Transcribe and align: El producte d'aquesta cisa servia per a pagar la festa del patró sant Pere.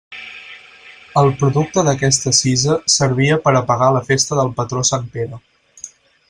El 1.21 1.27
producte 1.41 1.83
d'aquesta 1.87 2.33
cisa 2.37 2.79
servia 2.95 3.37
per 3.45 3.53
a 3.61 3.63
pagar 3.69 3.91
la 3.99 4.03
festa 4.11 4.41
del 4.41 4.51
patró 4.63 4.83
sant 4.95 5.07
Pere. 5.19 5.41